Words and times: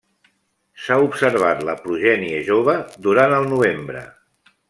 S'ha 0.85 0.95
observat 1.07 1.61
la 1.67 1.75
progènie 1.83 2.41
jove 2.49 2.77
durant 3.09 3.39
el 3.41 3.47
novembre. 3.55 4.05